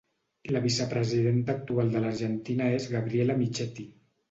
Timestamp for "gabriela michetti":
2.97-3.89